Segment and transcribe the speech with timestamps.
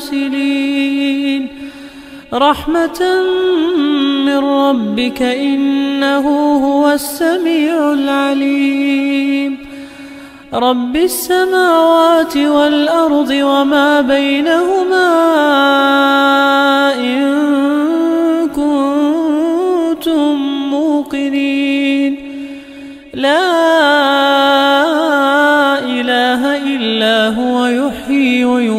[0.00, 1.48] كنا مرسلين
[2.32, 3.00] رحمة
[4.26, 6.26] من ربك إنه
[6.56, 9.58] هو السميع العليم.
[10.54, 14.79] رب السماوات والأرض وما بينهما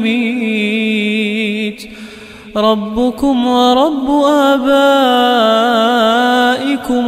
[0.00, 1.82] ويميت
[2.56, 4.64] ربكم ورب آبائكم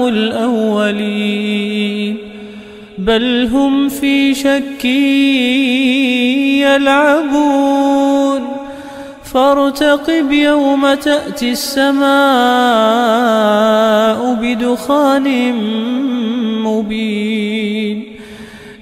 [0.08, 2.16] الأولين.
[2.98, 4.84] بل هم في شك
[6.64, 8.40] يلعبون.
[9.34, 12.04] فارتقب يوم تأتي السماء
[14.42, 15.54] بدخان
[16.62, 18.13] مبين.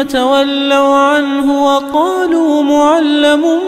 [0.00, 3.60] ثم تولوا عنه وقالوا معلم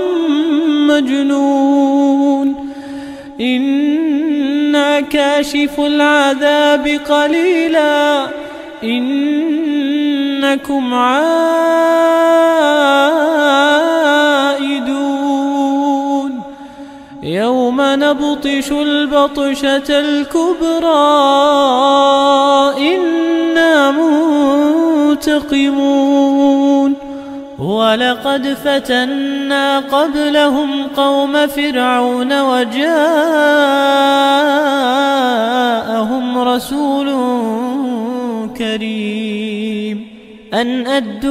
[0.88, 2.54] مجنون.
[3.40, 8.26] إنا كاشف العذاب قليلا.
[8.84, 11.22] إنكم عائدون.
[17.22, 21.12] يوم نبطش البطشة الكبرى.
[22.78, 26.01] إنا منتقمون.
[27.92, 32.88] ولقد فتنا قبلهم قوم فرعون وجاءهم
[36.38, 37.08] رسول
[38.58, 40.08] كريم.
[40.54, 41.30] أن أدوا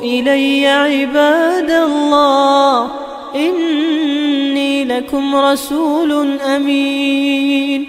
[0.00, 2.90] إلي عباد الله
[3.34, 7.86] إني لكم رسول أمين.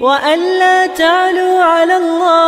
[0.00, 2.43] وأن لا تعلوا على الله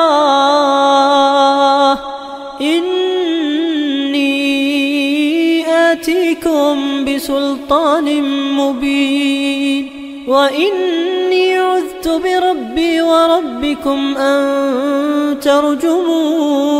[7.17, 8.07] بسلطان
[8.53, 9.91] مبين.
[10.29, 16.77] وإني عذت بربي وربكم أن ترجمون.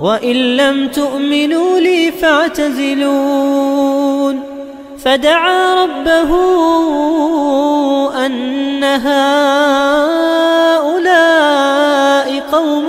[0.00, 3.16] وإن لم تؤمنوا لي فاعتزلون.
[4.98, 6.30] فدعا ربه
[8.26, 9.06] أن هؤلاء
[12.52, 12.84] قوم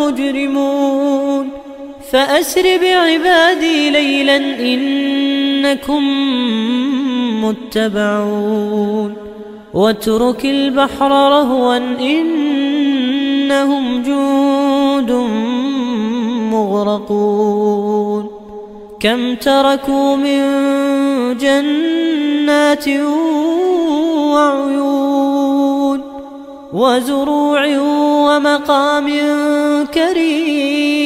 [0.00, 1.50] مجرمون.
[2.10, 6.02] فأسر بعبادي ليلا إنكم
[7.44, 9.14] متبعون.
[9.74, 15.10] واترك البحر رهوا إنهم جند
[16.52, 18.30] مغرقون.
[19.00, 20.40] كم تركوا من
[21.38, 22.88] جنات
[24.34, 26.00] وعيون
[26.72, 27.78] وزروع
[28.26, 29.06] ومقام
[29.94, 31.05] كريم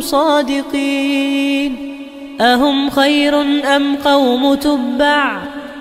[0.00, 1.76] صادقين
[2.40, 3.40] أهم خير
[3.76, 5.38] أم قوم تبع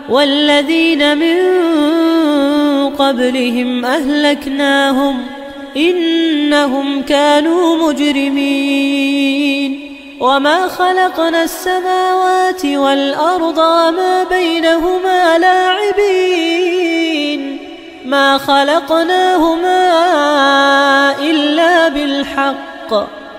[0.09, 1.37] والذين من
[2.89, 5.25] قبلهم أهلكناهم
[5.77, 9.43] إنهم كانوا مجرمين
[10.19, 16.93] وما خلقنا السماوات والأرض وما بينهما لاعبين
[18.05, 19.81] ما خلقناهما
[21.19, 23.22] إلا بالحق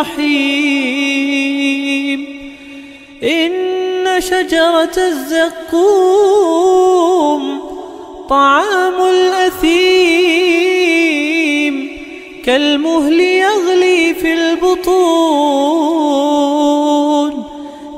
[0.00, 1.54] الرحيم.
[3.22, 6.14] إن شجرة الزقوم
[8.28, 10.14] طعام الأثيم
[12.44, 14.94] كالمهل يغلي في البطون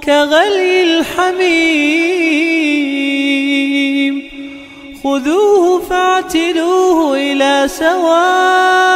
[0.05, 1.87] كغلي الحميم.
[5.05, 8.96] خذوه فاعتلوه إلى سواء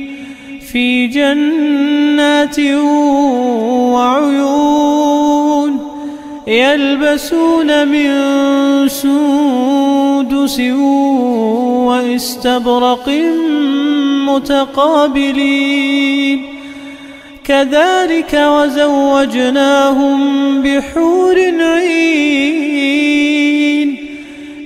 [0.73, 2.59] في جنات
[3.93, 5.79] وعيون
[6.47, 8.09] يلبسون من
[8.87, 10.59] سندس
[11.87, 13.09] واستبرق
[14.27, 15.81] متقابلين.
[17.43, 20.19] كذلك وزوجناهم
[20.61, 22.40] بحور عين